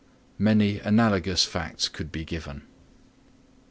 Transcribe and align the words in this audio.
Many 0.39 0.79
analogous 0.79 1.45
facts 1.45 1.87
could 1.87 2.11
be 2.11 2.25
given. 2.25 2.63